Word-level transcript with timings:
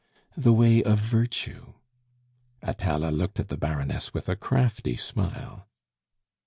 "The 0.35 0.51
way 0.51 0.81
of 0.81 0.97
virtue." 0.97 1.73
Atala 2.63 3.11
looked 3.11 3.39
at 3.39 3.49
the 3.49 3.55
Baroness 3.57 4.15
with 4.15 4.27
a 4.29 4.35
crafty 4.35 4.97
smile. 4.97 5.67